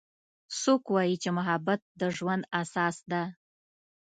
څوک 0.61 0.83
وایي 0.93 1.15
چې 1.23 1.29
محبت 1.37 1.81
د 1.99 2.01
ژوند 2.17 2.43
اساس 2.61 2.97
ده 3.11 3.23